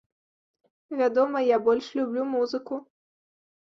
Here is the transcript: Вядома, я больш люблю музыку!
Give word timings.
Вядома, 1.03 1.43
я 1.55 1.61
больш 1.71 1.93
люблю 2.01 2.29
музыку! 2.35 2.85